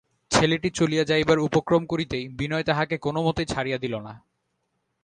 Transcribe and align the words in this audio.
ছেলেটি 0.31 0.69
চলিয়া 0.69 1.03
যাইবার 1.03 1.39
উপক্রম 1.39 1.83
করিতেই 1.85 2.25
বিনয় 2.29 2.63
তাহাকে 2.63 2.95
কোনোমতেই 2.97 3.45
ছাড়িয়া 3.45 3.77
দিল 3.77 3.93
না। 3.99 4.13